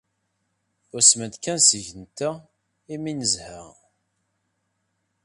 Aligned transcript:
Usment 0.97 1.35
kan 1.43 1.59
seg-nteɣ 1.67 2.35
imi 2.93 3.09
ay 3.11 3.15
nezha. 3.19 3.61